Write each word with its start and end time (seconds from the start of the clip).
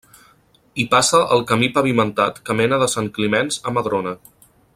Hi 0.77 0.85
passa 0.93 1.19
el 1.35 1.43
camí 1.51 1.69
pavimentat 1.75 2.41
que 2.49 2.59
mena 2.63 2.83
de 2.85 2.91
Sant 2.95 3.11
Climenç 3.19 3.61
a 3.73 3.79
Madrona. 3.79 4.17